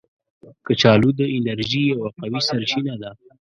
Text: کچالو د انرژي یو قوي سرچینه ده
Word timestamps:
کچالو 0.65 1.09
د 1.19 1.21
انرژي 1.37 1.83
یو 1.91 1.99
قوي 2.19 2.39
سرچینه 2.47 2.93
ده 3.01 3.09